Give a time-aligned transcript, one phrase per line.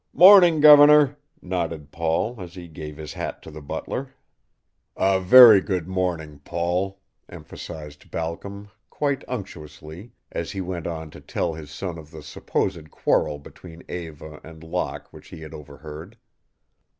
[0.13, 4.15] "Morning, Governor," nodded Paul, as he gave his hat to the butler.
[4.97, 11.53] "A very good morning, Paul," emphasized Balcom, quite unctuously, as he went on to tell
[11.53, 16.17] his son of the supposed quarrel between Eva and Locke which he had overheard.